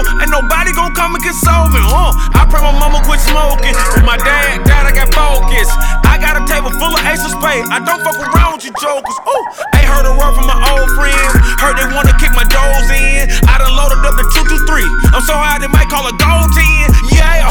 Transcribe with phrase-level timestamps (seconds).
[0.00, 1.80] successful, ain't nobody gon' come and console me.
[1.84, 3.74] Uh, I pray my mama quit smoking.
[3.94, 5.68] With my dad, dad, I got focus.
[6.04, 7.62] I got a table full of aces pay.
[7.68, 9.18] I don't fuck around with you jokers.
[9.28, 9.44] Ooh,
[9.76, 11.32] ain't heard a word from my old friends.
[11.60, 13.28] Heard they wanna kick my doors in.
[13.48, 14.84] I done loaded up the 223.
[15.12, 16.64] I'm so high they might call a gold 10.
[17.12, 17.48] Yeah,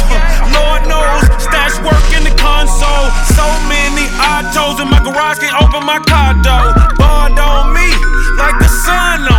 [0.57, 1.25] Lord knows.
[1.41, 3.07] Stash work in the console.
[3.35, 6.73] So many autos in my garage can't open my car door.
[6.97, 7.89] Bud on me,
[8.37, 9.38] like the sun on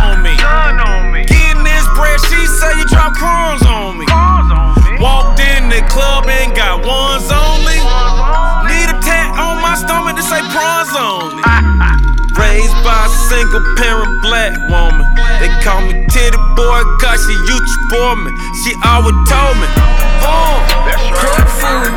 [3.11, 4.05] you crumbs on me.
[4.99, 7.79] Walked in the club and got ones only.
[8.67, 11.43] Need a tat on my stomach to say prawns only.
[12.37, 15.05] Raised by a single parent black woman.
[15.39, 18.31] They call me titty boy, cause she used to for me.
[18.63, 19.67] She always told me,
[20.23, 20.61] oh,
[21.17, 21.93] Cook food.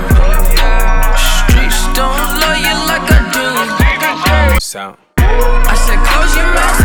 [1.16, 4.60] Streets don't love you like I do.
[4.60, 4.96] Sound.
[5.18, 6.83] I said, close your mouth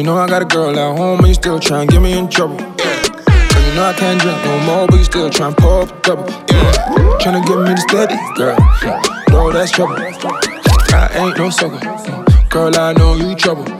[0.00, 2.16] you know I got a girl at home, and you still trying to get me
[2.16, 2.56] in trouble.
[2.56, 3.02] Yeah.
[3.68, 6.00] You know I can't drink no more, but you still trying to pour up a
[6.00, 6.30] double.
[6.30, 7.18] Yeah.
[7.20, 8.56] Trying to get me to steady, girl.
[9.28, 9.96] No, that's trouble.
[9.98, 11.80] I ain't no sucker.
[12.48, 13.79] Girl, I know you trouble.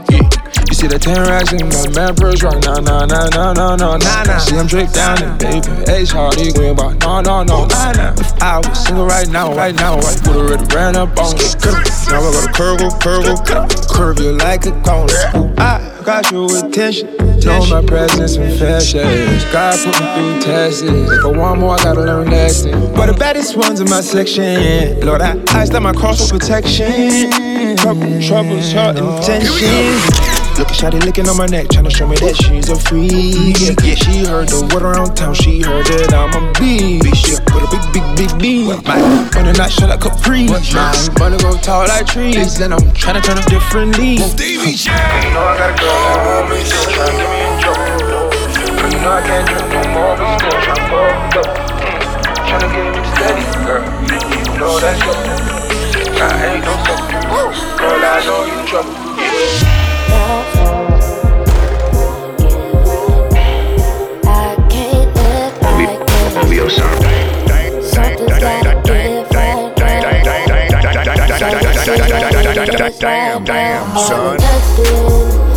[0.81, 3.99] See the 10 racks in my man purse right now, nah, nah, nah, nah, nah,
[3.99, 4.39] nah, nah.
[4.39, 5.69] See, I'm Drake down and baby.
[5.93, 8.15] H Hardy Green, but no, no, no, nah, nah.
[8.17, 11.45] If I was single right now, right now, I would've already ran up on me.
[12.09, 15.11] Now I gotta curve, curve, curve you like a cone.
[15.61, 17.15] I got your attention.
[17.45, 19.45] Know my presence and fashions.
[19.53, 20.81] God put me through tests.
[20.81, 22.89] If I want more, I gotta learn lessons.
[22.97, 25.01] But the baddest ones in my section.
[25.01, 27.77] Lord, I iced out my cross for protection.
[27.77, 30.30] Trouble, troubles, her intentions.
[30.61, 33.57] Look at Shotty licking on my neck, tryna show me that she's a freak.
[33.57, 37.33] Yeah, yeah, she heard the word around town, she heard that I'm a beast.
[37.33, 38.69] Yeah, with a big, big, big beat.
[38.85, 39.01] My
[39.33, 40.53] wanna not shut like Capri.
[40.53, 40.61] My
[41.17, 44.37] wanna go tall like trees, and I'm tryna turn up different leagues.
[44.37, 44.93] You
[45.33, 47.97] know I got a girl at home, and still tryna get me in trouble.
[48.77, 51.09] Girl, you know I can't drink no more, but still tryna pour
[51.41, 51.57] up.
[52.45, 53.81] Tryna get me steady, girl.
[54.13, 55.17] You know that's your
[56.21, 57.17] I ain't no sucker.
[57.81, 59.10] Girl, I know you trouble.
[66.61, 66.77] This.
[67.91, 69.77] Something's gotta give right
[73.01, 75.50] Damn, damn, son.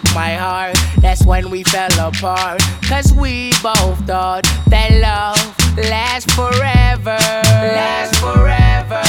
[0.00, 2.60] Took my heart, that's when we fell apart.
[2.82, 5.38] Cause we both thought that love
[5.88, 7.16] lasts forever.
[7.78, 9.04] Lasts forever.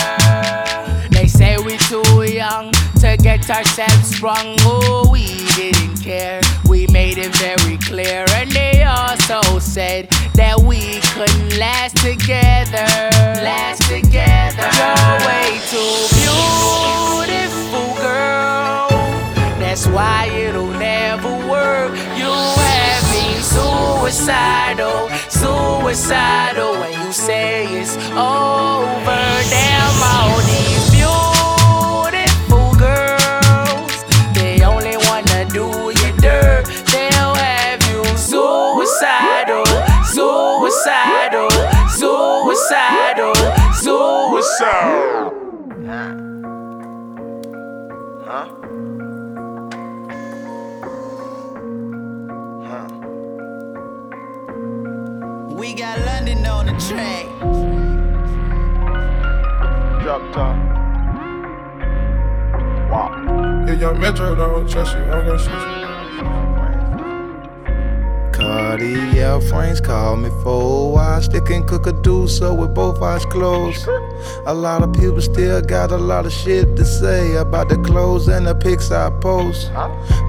[1.10, 2.72] They say we too young
[3.02, 4.58] to get ourselves sprung.
[4.60, 6.42] Oh, we didn't care.
[6.70, 8.26] We made it very clear.
[8.36, 12.86] And they also said that we couldn't last together.
[13.42, 14.70] Last together.
[14.78, 16.15] You're way too
[19.76, 21.92] That's why it'll never work.
[22.16, 29.20] You have me suicidal, suicidal when you say it's over.
[29.52, 36.64] Damn, all these beautiful girls, they only wanna do you dirt.
[36.94, 39.66] They'll have you suicidal,
[40.06, 41.52] suicidal,
[41.90, 43.36] suicidal,
[43.76, 44.24] suicidal.
[44.24, 45.34] suicide.
[48.26, 48.48] Huh?
[48.48, 49.05] Huh?
[56.80, 57.26] Track.
[60.02, 60.56] Drop top.
[62.92, 63.66] Wow.
[63.68, 65.86] If young Metro don't trust you, I'm gonna shoot you.
[68.32, 71.22] Cartier frames call me for a while.
[71.22, 73.88] Stick and cook a do so with both eyes closed.
[74.46, 78.28] A lot of people still got a lot of shit to say about the clothes
[78.28, 79.72] and the pics I post.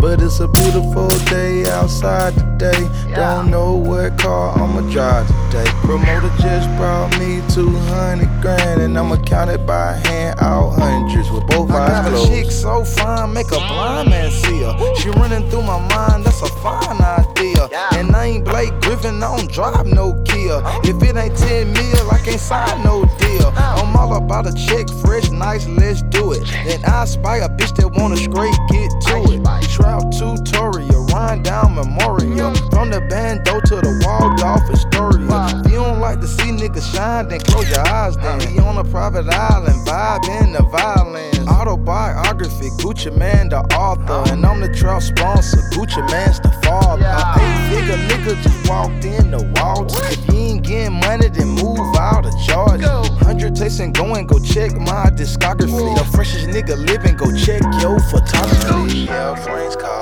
[0.00, 2.88] But it's a beautiful day outside today.
[3.14, 5.70] Don't know what car I'ma drive today.
[5.82, 11.47] Promoter just brought me 200 grand, and I'ma count it by hand out hundreds with
[11.47, 14.94] both I eyes got a chick so fine, make a blind man see her.
[14.97, 17.69] She running through my mind, that's a fine idea.
[17.93, 20.61] And I ain't Blake Griffin, I don't drive no Kia.
[20.64, 20.81] Oh.
[20.85, 23.52] If it ain't 10 mil, I can't sign no deal.
[23.56, 23.82] Oh.
[23.85, 26.50] I'm all about a check, fresh, nice, let's do it.
[26.52, 29.43] And I spy a bitch that wanna straight get to it.
[29.70, 32.54] Trout tutorial, run down memorial.
[32.70, 35.64] From the bando to the Waldorf Astoria.
[35.64, 38.38] If you don't like to see niggas shine, then close your eyes then.
[38.38, 41.38] We on a private island, vibe in the violence.
[41.48, 44.30] Autobiography, Gucci Mane, the author.
[44.30, 47.04] And I'm the trout sponsor, Gucci Mane's the father.
[47.04, 49.96] A eight figure nigga just walked in the Waltz.
[50.12, 53.00] If you ain't getting money, then move out of Georgia.
[53.24, 55.96] 100 takes and go and go check my discography.
[55.96, 59.06] The freshest nigga living, go check your photography.
[59.06, 59.95] Yeah, friends call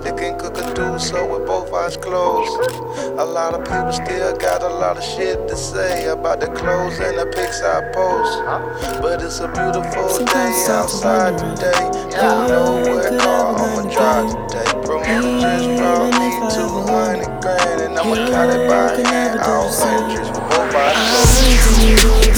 [0.00, 0.22] me for a while.
[0.22, 2.70] Stick and cook a do so with both eyes closed.
[3.18, 6.98] A lot of people still got a lot of shit to say about the clothes
[7.00, 9.00] and the pics I post.
[9.00, 11.90] But it's a beautiful day outside today.
[12.10, 14.70] Don't know what car I'ma drive today.
[14.84, 20.40] Promoter just brought me 200 grand, and I'ma count it by hand out hundreds with
[20.50, 22.31] both eyes closed.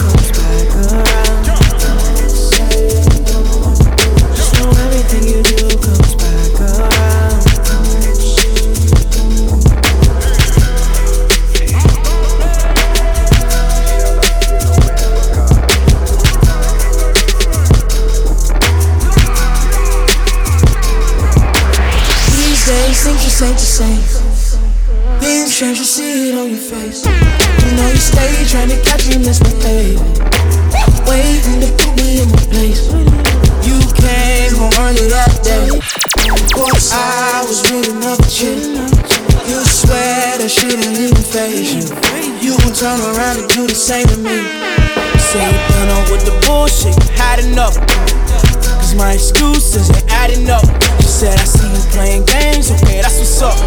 [43.84, 44.40] Same to me.
[45.20, 47.76] Say you done up with the bullshit, had enough.
[48.80, 50.64] Cause my excuses ain't adding up.
[51.02, 53.58] She said, I see you playing games, okay, that's what's up.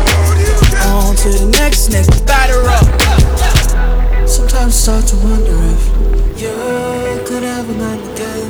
[0.89, 2.87] On to the next nigga, batter up.
[4.27, 5.85] Sometimes I start to wonder if
[6.41, 8.49] you could ever not again.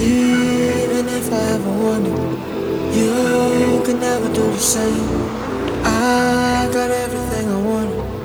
[0.00, 2.16] Even if I ever wanted,
[2.96, 5.04] you could never do the same.
[5.84, 8.17] I got everything I wanted.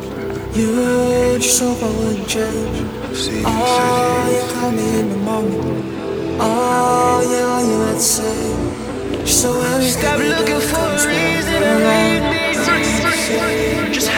[0.55, 2.77] You just hope I wouldn't change.
[3.43, 5.65] Oh, you caught me in the moment.
[6.39, 9.25] Oh, ah, yeah, all you had to say.
[9.25, 12.33] So everything Stop looking for a reason to around.
[12.35, 13.93] hate me.
[13.95, 14.09] Just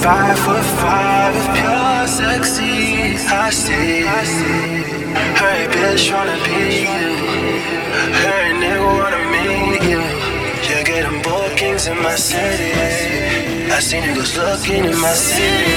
[0.00, 3.16] Five foot five is pure sexy.
[3.26, 4.04] I see.
[5.40, 7.02] Hey, bitch, wanna be you.
[8.22, 10.02] Hey, nigga, wanna meet you.
[10.68, 12.70] You get them bookings in my city.
[13.72, 15.74] I see niggas looking in my city.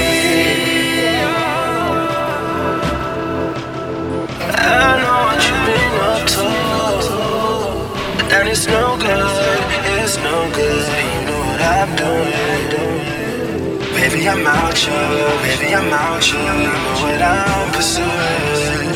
[4.54, 6.46] I know what you've been up to.
[8.36, 9.60] And it's no good,
[10.00, 11.33] it's no good.
[11.64, 12.32] I'm doing.
[13.96, 14.92] Baby, I'm out here,
[15.44, 16.38] baby, I'm out here.
[16.38, 18.92] Know what I'm pursuing.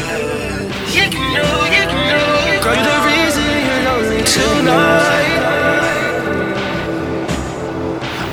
[0.97, 2.63] You can know, you can know.
[2.63, 5.41] Girl, you're the reason you're lonely tonight.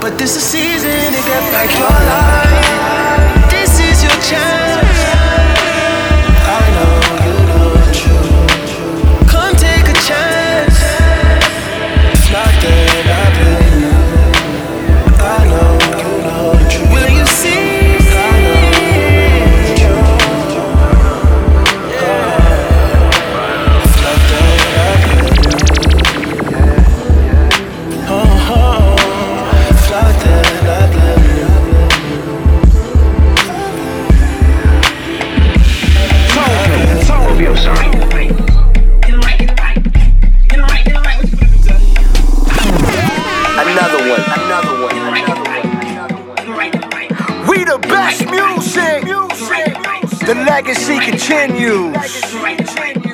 [0.02, 2.25] But this is season to get back your life.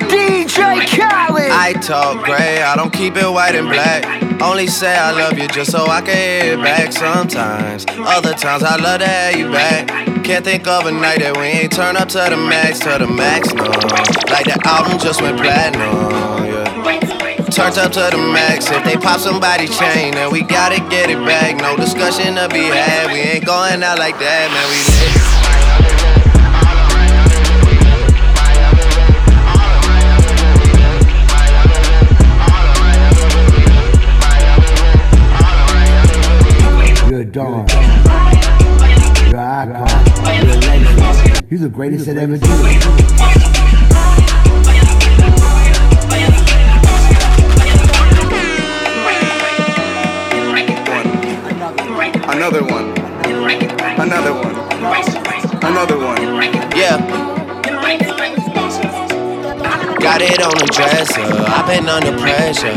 [0.08, 1.50] DJ Khaled.
[1.50, 4.04] I talk gray, I don't keep it white and black.
[4.40, 7.86] Only say I love you just so I can hear it back sometimes.
[7.88, 9.88] Other times I love to have you back.
[10.24, 13.06] Can't think of a night that we ain't turn up to the max, to the
[13.06, 13.64] max, no.
[14.32, 17.42] Like the album just went platinum, yeah.
[17.50, 18.70] Turned up to the max.
[18.70, 21.56] If they pop somebody chain, then we gotta get it back.
[21.60, 23.12] No discussion to be had.
[23.12, 24.66] We ain't going out like that, man.
[24.72, 24.80] We
[25.20, 25.31] lit.
[41.62, 42.50] The greatest that ever did.
[52.28, 52.90] Another one.
[54.00, 54.56] Another one.
[55.62, 56.20] Another one.
[56.74, 56.98] Yeah.
[60.00, 61.22] Got it on the dresser.
[61.22, 62.72] I've been under pressure.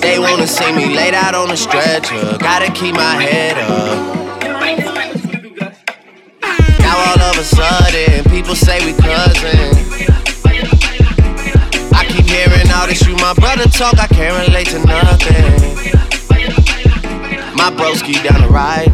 [0.00, 2.38] They wanna see me laid out on the stretcher.
[2.38, 4.19] Gotta keep my head up.
[7.40, 9.74] A sudden, people say we cousins.
[11.90, 15.86] I keep hearing all this, you my brother talk, I can't relate to nothing.
[17.56, 18.92] My broski down the ride,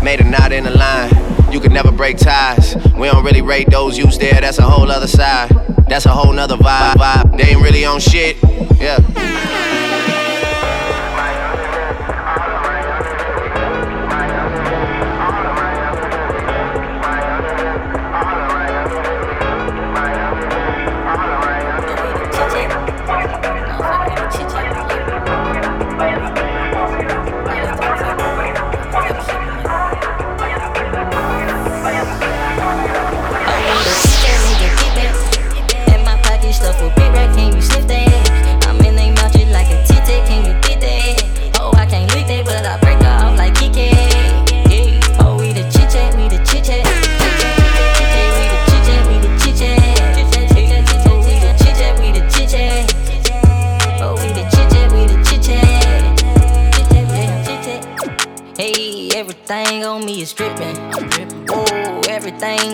[0.00, 1.10] made a knot in the line.
[1.52, 2.76] You can never break ties.
[2.94, 5.50] We don't really rate those you there, that's a whole other side.
[5.88, 6.94] That's a whole nother vibe.
[6.94, 7.36] vibe.
[7.36, 8.36] They ain't really on shit.
[8.78, 9.80] Yeah.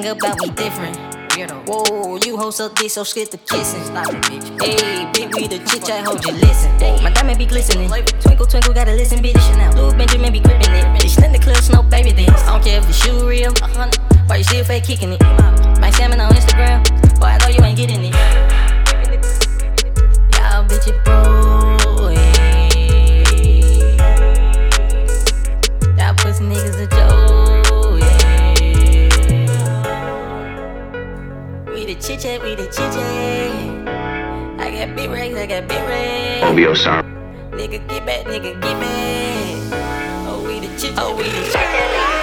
[0.08, 0.96] About me different.
[1.68, 3.80] Whoa, you hoes up this so scared to kissing.
[3.92, 4.62] Bitch.
[4.62, 6.72] Hey, bitch, we the chit chat, hold you listen.
[7.02, 7.88] My diamond be glistening.
[7.88, 9.34] Twinkle, twinkle, gotta listen, bitch.
[9.56, 10.84] Now, blue Benjamin be gripping it.
[10.96, 12.28] Bitch, let the clip snow, baby this.
[12.28, 13.52] I don't care if the shoe real.
[14.26, 15.20] Why you still fake kicking it?
[15.80, 16.82] My salmon on Instagram.
[17.20, 18.14] Boy, I know you ain't getting it.
[20.34, 21.57] Y'all bitch it bro.
[32.00, 33.88] Chit chat, we the chit chat.
[34.60, 36.44] I got big racks, I got big racks.
[36.44, 37.02] OBO sorry.
[37.52, 40.28] Nigga get back, nigga get back.
[40.28, 42.17] Oh, we the chit chat, oh, we the chit chat.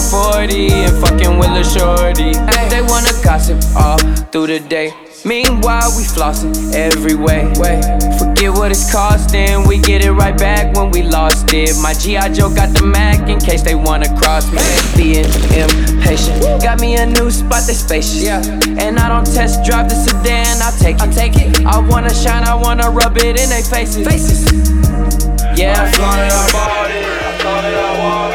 [0.00, 2.32] 40 and fucking with a shorty.
[2.70, 3.98] They wanna gossip all
[4.32, 4.94] through the day.
[5.24, 7.52] Meanwhile, we flossing every way.
[8.18, 11.76] Forget what it's costing, we get it right back when we lost it.
[11.82, 12.32] My G.I.
[12.32, 14.62] Joe got the Mac in case they wanna cross me.
[14.96, 18.24] Being impatient, got me a new spot that's spacious.
[18.24, 21.02] And I don't test drive the sedan, I'll take it.
[21.02, 21.66] I'll take it.
[21.66, 24.06] I wanna shine, I wanna rub it in their faces.
[24.06, 24.70] Faces.
[25.58, 25.76] Yeah.
[25.76, 27.04] I'm flying, I bought it.
[27.04, 28.29] I thought it, I walk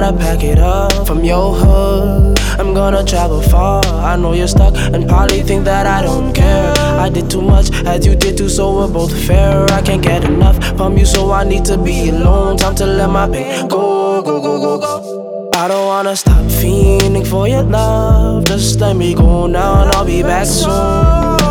[0.00, 2.38] gotta pack it up from your hood.
[2.60, 3.82] I'm gonna travel far.
[3.86, 6.74] I know you're stuck and probably think that I don't care.
[7.00, 9.64] I did too much as you did too, so we're both fair.
[9.72, 12.58] I can't get enough from you, so I need to be alone.
[12.58, 15.50] Time to let my pain go, go, go, go, go.
[15.54, 18.44] I don't wanna stop fiending for your love.
[18.44, 21.45] Just let me go now and I'll be back soon.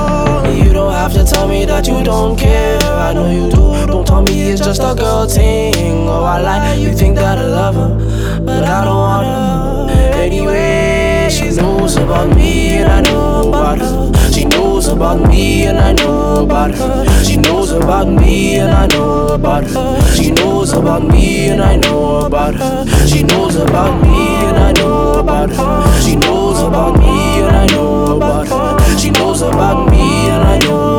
[0.56, 2.80] You don't have to tell me that you don't care.
[2.82, 3.88] I know you do.
[3.88, 6.08] Don't tell me it's just a girl thing.
[6.08, 10.12] Oh, I like you think that I love her, but I don't want her.
[10.14, 14.32] Anyway, she knows about me and I know about her.
[14.32, 17.24] She knows about me and I know about her.
[17.24, 20.16] She knows about me and I know about her.
[20.16, 22.86] She knows about me and I know about her.
[23.08, 26.02] She knows about me and I know about her.
[26.02, 28.98] She knows about me and I know about her.
[28.98, 29.95] She knows about me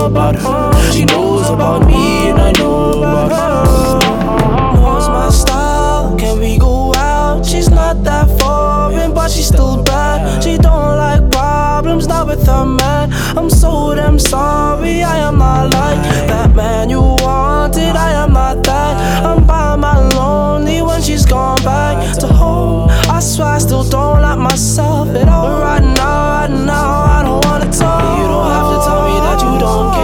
[0.07, 0.93] about her.
[0.93, 4.75] She knows about me and I know about her.
[4.75, 6.17] Knows my style.
[6.17, 7.45] Can we go out?
[7.45, 10.43] She's not that foreign, but she's still bad.
[10.43, 13.13] She don't like problems, not with her man.
[13.37, 15.03] I'm so damn sorry.
[15.03, 17.97] I am not like that man you wanted.
[17.97, 19.25] I am not that.
[19.25, 22.89] I'm by my lonely when she's gone back to home.
[23.11, 25.47] I swear I still don't like myself at all.
[25.49, 28.19] But right now, right now, I don't wanna talk.
[28.19, 29.96] You don't have to tell me that you don't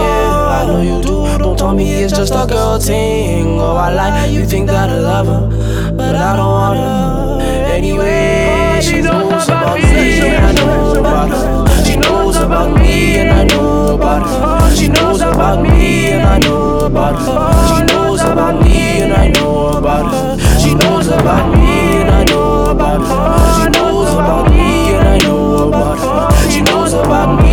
[1.73, 1.77] do.
[1.77, 3.59] Me it's just a girl thing.
[3.59, 7.71] Oh, I like you think that I love her, but I don't want her.
[7.71, 11.83] Anyway, she knows about me and I know about her.
[11.83, 14.75] She knows about me and I know about her.
[14.75, 17.77] She knows about me and I know about her.
[17.77, 20.59] She knows about me and I know about her.
[20.59, 23.63] She knows about me and I know about her.
[23.63, 26.51] She knows about me and I know about her.
[26.51, 27.52] She knows about me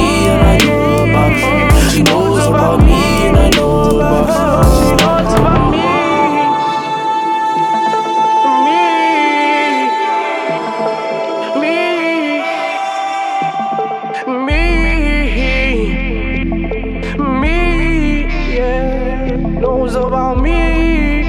[19.61, 21.23] Knows about me.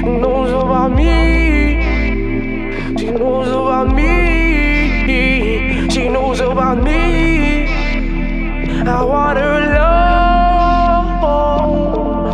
[0.00, 1.80] Knows about me.
[2.96, 5.90] She knows about me.
[5.90, 7.66] She knows about me.
[8.86, 11.18] I want her alone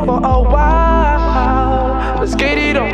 [0.04, 2.18] for a while.
[2.20, 2.90] Let's get it on.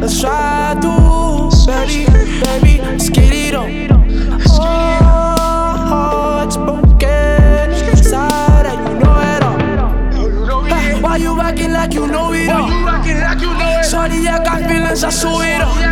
[0.00, 2.04] Let's try to, baby,
[2.44, 2.78] baby.
[2.80, 3.83] Let's get it on.
[15.24, 15.83] to it all.